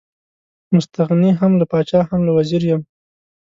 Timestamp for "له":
1.59-1.65, 2.27-2.31